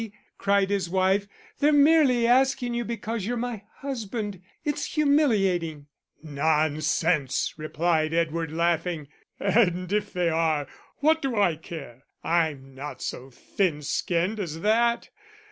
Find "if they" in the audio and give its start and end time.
9.93-10.29